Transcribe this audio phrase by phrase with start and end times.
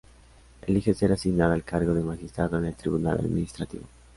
[0.65, 3.83] Elige ser asignada al cargo de Magistrado en el tribunal administrativo.